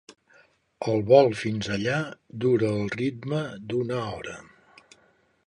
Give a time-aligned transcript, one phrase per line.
[0.93, 1.99] El vol fins allà
[2.47, 4.41] dura al ritme d'una hora.